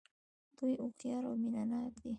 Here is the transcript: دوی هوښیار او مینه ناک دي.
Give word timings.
دوی 0.57 0.73
هوښیار 0.81 1.23
او 1.29 1.35
مینه 1.41 1.63
ناک 1.71 1.93
دي. 2.03 2.09